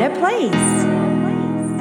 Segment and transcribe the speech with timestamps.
[0.00, 0.84] better place.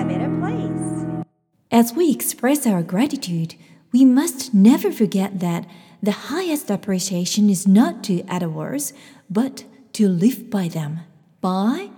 [0.02, 1.26] A better place.
[1.71, 3.55] As we express our gratitude,
[3.94, 5.66] we must never forget that
[6.04, 8.92] the highest appreciation is not to utter words,
[9.29, 11.00] but to live by them.
[11.39, 11.92] By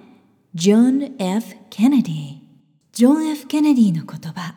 [0.54, 1.56] John F.
[1.72, 2.42] Kennedy
[2.94, 4.56] ジョン・ F・ ケネディの言葉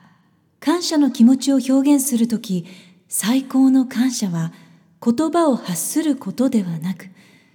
[0.58, 2.66] 感謝の気持ちを表現するとき
[3.08, 4.52] 最高の感謝は
[5.00, 7.06] 言葉を発することではなく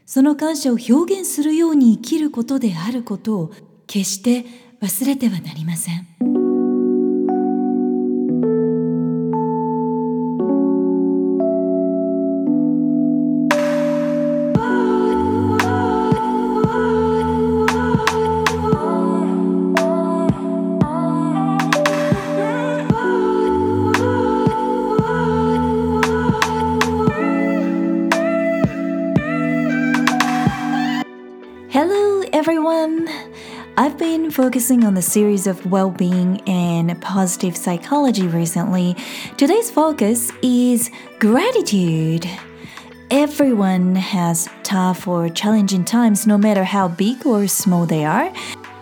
[0.06, 3.52] その感謝を表現するように生きることであることを
[3.90, 4.46] 決して
[4.82, 6.29] 忘れてはなりません。
[33.80, 38.98] I've been focusing on the series of well being and positive psychology recently.
[39.38, 42.30] Today's focus is gratitude.
[43.10, 48.34] Everyone has tough or challenging times, no matter how big or small they are.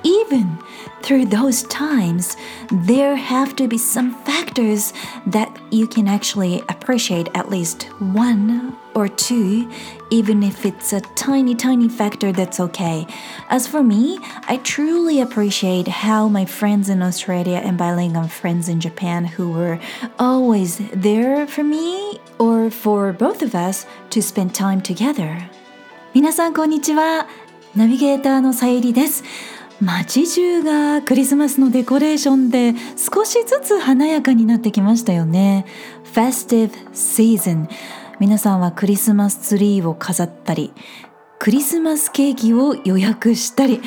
[0.01, 0.57] Even
[1.03, 2.35] through those times,
[2.71, 4.93] there have to be some factors
[5.27, 9.70] that you can actually appreciate at least one or two,
[10.10, 13.06] even if it's a tiny, tiny factor that's okay.
[13.48, 14.18] As for me,
[14.48, 19.78] I truly appreciate how my friends in Australia and bilingual friends in Japan who were
[20.18, 25.48] always there for me or for both of us to spend time together.
[26.14, 27.27] 皆さんこんにちは。
[27.74, 29.24] ナビゲーターのさゆりです。
[29.81, 35.66] 街中がクリスマスのデコレーションで少しずつ華やかになってきましたよね。
[36.14, 37.67] Festive Season
[38.20, 40.73] 皆さんはクリスマスツリーを飾ったり
[41.38, 43.81] クリスマスケーキを予約したり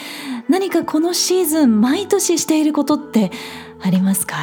[0.48, 3.32] 何かこのシーズン毎年していることって
[3.82, 4.36] ありますか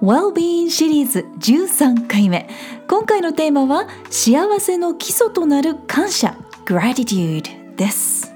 [0.00, 2.48] ？Wellbeing シリーズ13回目。
[2.86, 8.33] 今回のテーマは幸せの基礎となる感謝 Gratitude です。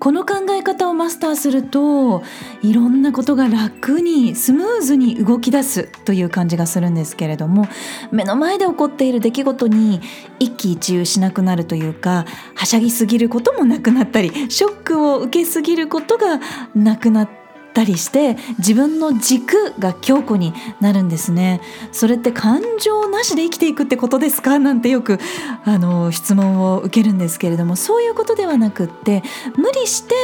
[0.00, 2.22] この考え方をマスターすると
[2.62, 7.68] いろんなことが楽にスムーズに動き出すという感じがするんですけれども
[8.10, 10.00] 目の前で起こっている出来事に
[10.38, 12.24] 一喜一憂しなくなるというか
[12.54, 16.40] はしゃぎすぎることもなくなったりショックを受けすぎることが
[16.74, 17.39] なくなった
[17.72, 21.60] たりして自分の軸が強固になるんですね。
[21.92, 24.58] それって感情なしで生きていくってことですか？
[24.58, 25.18] なんてよく
[25.64, 27.76] あの質問を受けるんですけれども。
[27.76, 29.22] そういうことではなくって
[29.56, 30.14] 無理して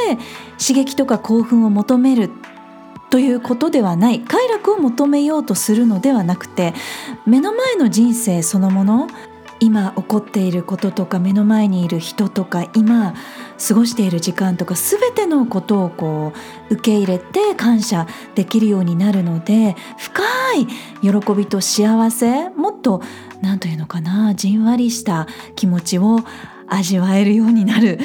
[0.59, 2.31] 刺激とか興奮を求める
[3.09, 4.21] ということではない。
[4.21, 6.75] 快楽を求めようとするのではなくて
[7.25, 9.09] 目の前の人生そのもの
[9.59, 13.15] 今起こっていることとか目の前にいる人とか今
[13.59, 16.33] 過ごしている時間とか全てのことをこ
[16.71, 20.23] う受け入れて感謝できるようになるので深
[20.55, 20.67] い
[21.01, 23.03] 喜びと幸せもっと
[23.43, 26.21] 何というのかなじんわりした気持ちを
[26.69, 27.99] 味わえるようになる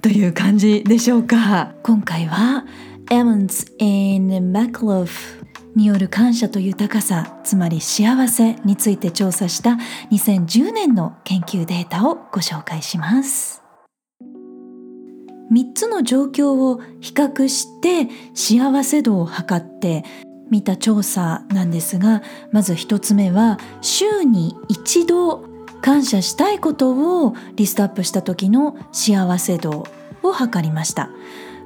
[0.00, 1.74] という感じでしょうか。
[1.82, 2.64] 今回は
[3.10, 5.08] Emmons and McLove
[5.74, 9.76] による感謝と豊かさつまり幸せについて調査した
[10.10, 13.67] 2010年の研究データをご紹介します。
[15.50, 20.04] 3つの状況を比較して幸せ度を測って
[20.50, 22.22] 見た調査なんですが
[22.52, 25.44] まず1つ目は週に一度
[25.80, 29.86] 感謝したいことをリストアップした時の幸せ度
[30.22, 31.10] を測りました。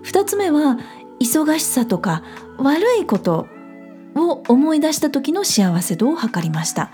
[0.05, 0.79] 2つ目は
[1.21, 2.23] 忙しさとか
[2.59, 3.47] 悪いこと
[4.15, 6.91] を思い出した時の幸せ度を測りました。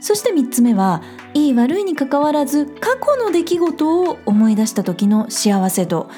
[0.00, 1.02] そして3つ目は
[1.34, 6.10] いい悪いにかかわらず過去の出来事を思い出した時の幸せ度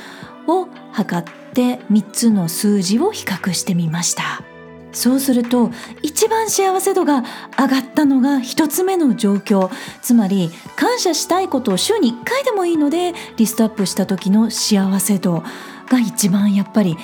[0.47, 4.43] を測って3つの数字を比較してみました。
[4.93, 5.71] そうすると
[6.03, 7.23] 一番幸せ度が
[7.59, 9.71] 上がったのが1つ目の状況。
[10.03, 15.45] つまり感謝したいことを週に1回でもいいのでリストアップした時の幸せ度
[15.89, 16.97] が一番やっぱり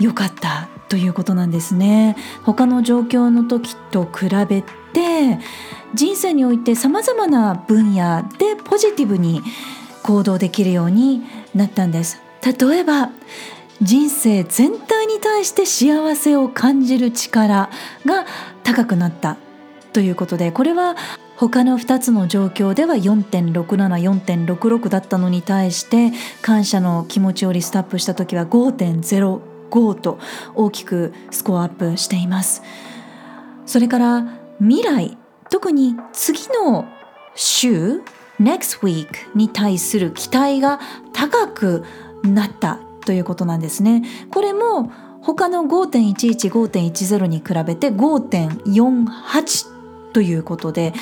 [0.00, 0.73] 良かった。
[0.88, 2.16] ということなんですね。
[2.44, 5.38] 他の状況の時と比べて
[5.94, 9.42] 人生においてさまざまな分野でポジティブに
[10.02, 11.22] 行動できるように
[11.54, 12.20] なったんです。
[12.44, 13.10] 例えば
[13.82, 17.70] 人生全体に対して幸せを感じる力
[18.06, 18.24] が
[18.62, 19.36] 高くなった
[19.92, 20.96] ということでこれは
[21.36, 30.18] 他の2つの状況では4.674.66だったのに対して感謝の気持ちをリストアップした時は5.0 5と
[30.54, 32.62] 大きくスコアアップしています。
[33.66, 34.26] それから
[34.60, 35.18] 未来
[35.50, 36.86] 特に次の
[37.34, 38.00] 週
[38.40, 40.80] next week に対する期待が
[41.12, 41.84] 高く
[42.22, 44.02] なったということなんですね。
[44.30, 44.92] これも
[45.22, 50.92] 他の5.11.5.10に比べて5.48ということで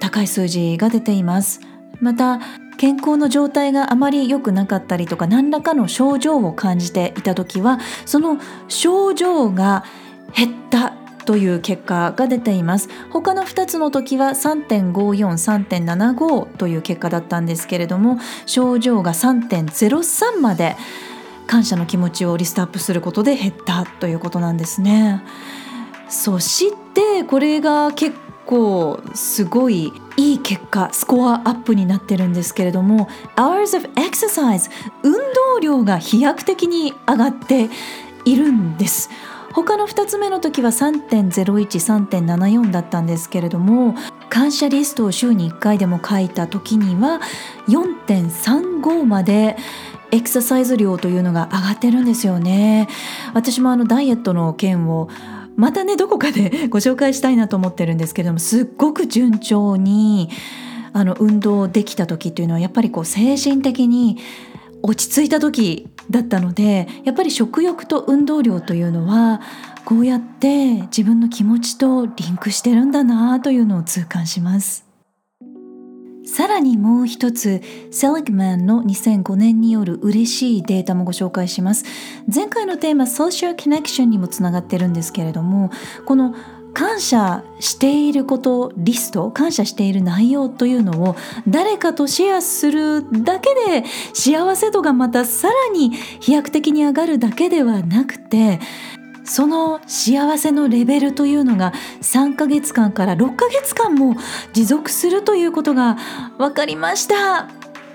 [0.00, 1.60] 高い数字が出ています。
[2.00, 2.40] また
[2.76, 8.38] 健康の状態があまり良くなかったりとか何らかの症状を感じていた時はその
[8.68, 9.84] 症状が
[10.34, 10.92] 減った
[11.24, 12.88] という結果が出ています。
[13.10, 20.76] 他の2つの時は3.54.3.75という結果だったんですけれども症状が3.03まで
[21.46, 25.22] 感謝の気持ちをリストアップすることで減ったということなんですね。
[26.08, 34.70] そしてこれが結構すごいいい結果スコアアップになってるんですけれども Hours of Exercise
[35.02, 37.68] 運動量が飛躍的に上がって
[38.24, 39.10] いるんです。
[39.52, 43.94] 他の2つ目の時は3.01.3.74だったんですけれども
[44.28, 47.22] 感謝リストを週に1回でも書いた時には
[47.66, 49.56] 4.35まで
[50.10, 52.86] エクササイズ量というのが上がってるんですよね。
[53.32, 55.08] 私もあのダイエットの件を
[55.56, 60.30] またねどこかでご紹介したいなと思ってるんですけれどもすっごく順調に
[60.92, 64.18] あの運動できた時っていうのはやっぱりこう精神的に
[64.82, 69.40] 落ち着いた時だったのでやっぱり食欲と運動量というのは
[69.84, 74.85] こうやって自分の気持ちとリンクしてるんだなというのを痛感します。
[76.36, 81.86] さらにもう一つ、セリグマンの2005年による嬉しいデータもご紹介します。
[82.30, 85.70] 前回のテーマ、ソーシャルコネクションにもつながってるんですけれども、
[86.04, 86.34] この
[86.74, 91.16] 感謝していることリスト感謝している内容というのを
[91.48, 98.60] 誰かとシェアするだけで幸せ度がまたさらに飛躍的に上がるだけではなくて
[99.26, 104.16] その幸せのレベルというのが3ヶ月間から6ヶ月間も
[104.52, 105.96] 持続するということが
[106.38, 107.48] 分かりました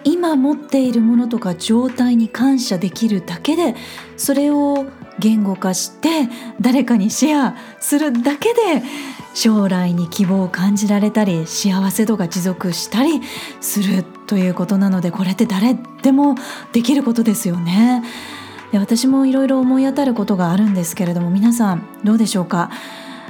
[0.04, 3.76] 今持っているものとか状態に感謝できるだけで
[4.18, 4.86] それを
[5.20, 6.28] 言語化して
[6.60, 8.84] 誰かにシェアするだけで
[9.34, 13.22] 将来に希望を感じられたり幸せ度が持続したり
[13.62, 16.36] するということなのでこれって誰でも
[16.74, 18.04] できることですよね。
[18.72, 22.70] で私もいろいろ思い当たることがあるんですけれども皆さんどうでしょうか？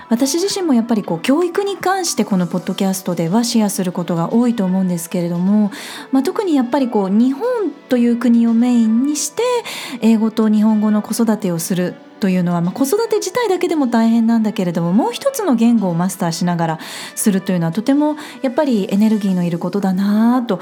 [0.10, 5.72] 私自身もやっぱりこう教育に関してこのポッドキャストではシェアすることが多いと思うんですけれども、
[6.12, 9.42] まあ、特にやっぱりこう日本という国をメインにして
[10.02, 16.80] 英語と日本語の子育てをするというのは、まあ、子育て自体だけでも大変なんだけれどももう一つの言語をマスターしながら
[17.16, 20.58] するというのはとてもやっぱりエネルギーのいることだなと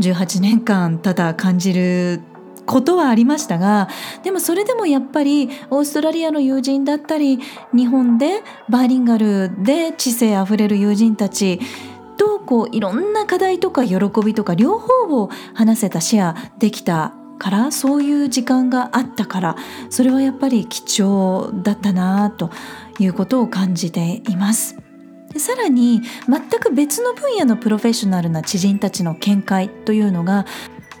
[0.00, 2.20] 18年間ただ感じる
[2.70, 3.88] ことはありましたが
[4.22, 7.40] でもそれでもやっぱりオーストラリアの友人だったり
[7.74, 11.58] 日本でバイリンガルで知性あふれる友人たち
[12.16, 19.56] とこういろんな課題とか喜びとか両方を話せたシェアできたからそういう時間があったから
[19.88, 22.50] それはやっぱり貴重だったなと
[23.00, 24.76] いうことを感じています。
[25.36, 30.44] さらに全く別の分野のプロフェッショナルな知人たちの見解というのが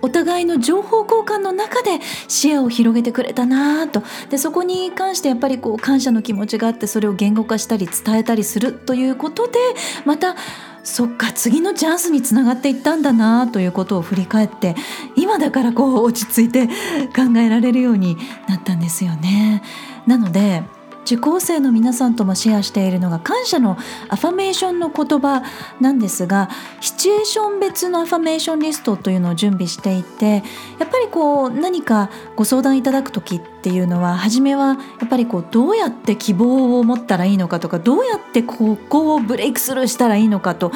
[0.02, 9.58] お互いの情報交換の中で視野を広げてくれたなとでそこに関してやっぱりこう感謝の気持ちがあってそれを言語化したり伝えたりするということで
[10.04, 10.36] また
[10.82, 14.74] そっか次のチャンスにつながっていったんだなということを振り返って
[15.16, 18.16] 今だからこう落ち着いて考えられるように
[18.48, 19.62] なったんですよね。
[20.06, 20.62] なので
[21.04, 23.76] 受講生の皆さんともシェアしているのが感謝の
[24.08, 25.42] アファメーションの言葉
[25.80, 26.48] なんですが
[26.80, 30.42] シチュエーション別のアファメーションリストというのを準備していて
[30.78, 40.72] やっぱりこう何かご相談いただく時っていうのは初めはやっぱりこうどうやって希望を持ったらいいのかとかどうやってここをブレイクスルーしたらいいのかと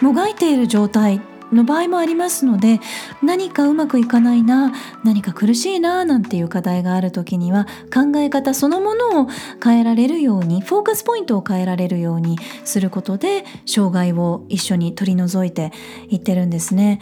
[0.00, 1.20] もがいている状態
[1.52, 2.80] の場合もありますので
[3.22, 4.72] 何かうまくいかないな
[5.04, 9.28] 何か苦しいななんていう課題がある時には考え方そのものを
[9.62, 15.72] 変えられるようにフォーカスポイントを変えられるようにすることで障害を一緒に取り除いて
[16.08, 17.00] いってるんですね。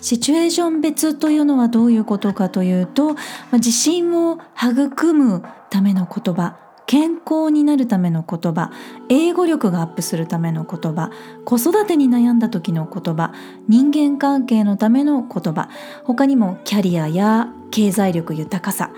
[0.00, 3.14] シチュエーション別というのはどういうことかというと
[3.52, 8.70] 自信を育むための言葉健康になるための言葉
[9.08, 11.10] 英語力がアップするための言葉
[11.44, 13.32] 子育てに悩んだ時の言葉
[13.68, 15.68] 人間関係のための言葉
[16.04, 18.90] 他にもキャリアや経済力豊かさ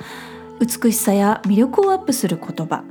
[0.61, 2.85] 美しさや魅力をアップする言葉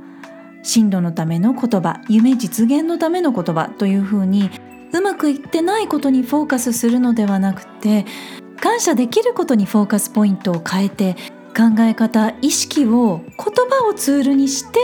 [0.62, 4.50] 進路のための言葉夢実現のための言葉というふうに
[4.92, 8.06] うまくいってないことにフォーカスするのではなくて
[8.60, 11.16] 感謝できることにフォーカスポイントを変えて
[11.54, 14.78] 考え方意識を言葉をツールにして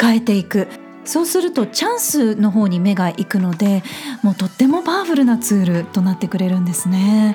[0.00, 0.68] 変えていく。
[1.04, 3.82] そうするとチャンスの方に目が行くので
[4.22, 7.34] もうとってもパワフルなツールとなってくれるんですね。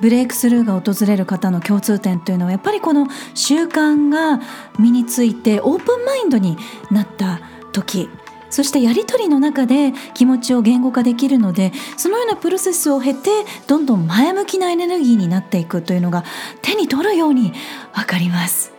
[0.00, 4.40] ブレイクスルーが訪れる方の共通点というのはやっぱりこの習慣が
[4.78, 6.56] 身についてオープンマインドに
[6.92, 7.40] なった
[7.72, 8.08] 時
[8.50, 13.30] そしてやり取りの中で気持ちを言語化できるのでそのようなプロセスを経て
[13.66, 16.24] どんどん前向きなエネルギーになっていくというのが
[16.62, 17.52] 手に取るように
[17.94, 18.72] 分かります。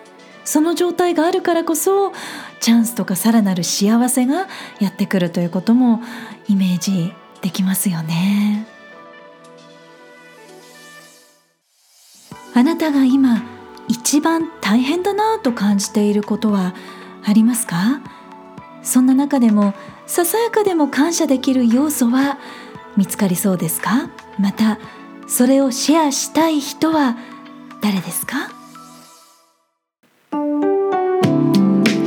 [0.44, 2.12] その状態があるからこそ
[2.60, 4.48] チャンスとかさらなる幸せが
[4.80, 6.02] やってくるということも
[6.48, 8.66] イメージできますよね。
[12.56, 13.44] あなたが今
[13.88, 16.74] 一番大変だなと感じていることは
[17.24, 18.02] ありますか？
[18.82, 19.74] そんな中でも
[20.08, 22.38] ささやかでも感謝できる要素は
[22.98, 24.10] 見つかりそうですか？
[24.40, 24.80] また
[25.28, 27.16] それをシェアしたい人は
[27.82, 28.50] 誰ですか？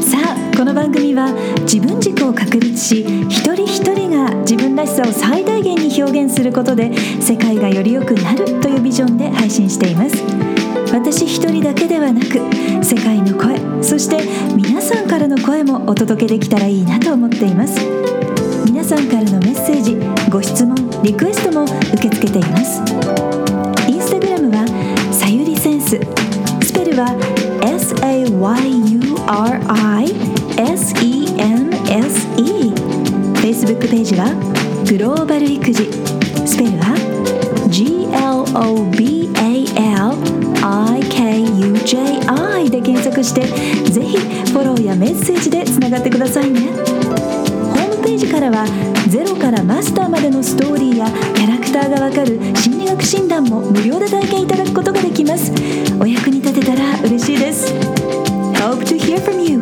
[0.00, 1.28] さあこの番組は
[1.60, 10.51] 自分軸を確立し一人一人が自分らしさを最大限に表現することで世界がより良くなるというビジョンで配信しています。
[10.92, 12.38] 私一人だけではなく
[12.84, 14.18] 世界の声そして
[14.54, 17.80] 皆さんからの声もお届けできたらいいなと思っています。
[18.66, 19.96] 皆さんからのメッセージ
[20.30, 22.80] ご質問リクエストも受け付けています。
[23.88, 24.66] インスタグラムは
[25.12, 25.98] さゆりセンス。
[26.62, 27.06] スペルは
[27.62, 28.32] SAYURISENSE
[33.40, 34.34] Facebook ページは
[34.88, 35.90] グローバル育児。
[36.46, 36.94] スペルは
[37.68, 39.21] GLOBAL
[41.92, 43.42] JI で検索して
[43.90, 46.60] ぜひフォローやメッセージでつながってくださいね。
[46.60, 48.64] ホームページからは
[49.10, 55.52] ゼロからマスターまでのストーリーやキャラクターがわかる心理学診断も無料で体験いただくことができます。
[56.00, 57.74] お役に立てたら嬉しいです。
[58.54, 59.60] Hope to hear from you.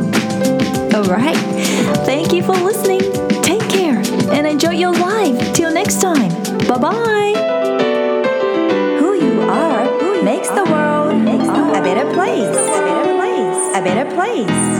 [0.92, 1.36] Alright.
[2.06, 3.00] Thank you for listening.
[3.42, 3.98] Take care
[4.30, 5.52] and enjoy your life.
[5.52, 6.30] Till next time.
[6.68, 7.49] Bye bye
[12.30, 12.56] place.
[12.56, 13.76] A better place.
[13.76, 14.79] A better place.